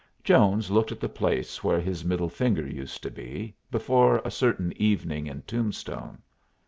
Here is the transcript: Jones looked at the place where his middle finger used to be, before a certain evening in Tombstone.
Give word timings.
Jones 0.23 0.71
looked 0.71 0.91
at 0.91 0.99
the 0.99 1.07
place 1.07 1.63
where 1.63 1.79
his 1.79 2.03
middle 2.03 2.27
finger 2.27 2.65
used 2.65 3.03
to 3.03 3.11
be, 3.11 3.53
before 3.69 4.19
a 4.25 4.31
certain 4.31 4.73
evening 4.77 5.27
in 5.27 5.43
Tombstone. 5.43 6.23